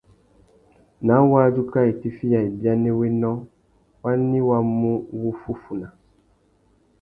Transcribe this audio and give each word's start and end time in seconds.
Ná 1.05 1.15
wadjú 1.31 1.61
kā 1.71 1.81
itifiya 1.91 2.39
ibianéwénô, 2.49 3.31
wani 4.03 4.39
wá 4.47 4.57
mú 4.77 4.91
wuffúffuna? 5.19 5.87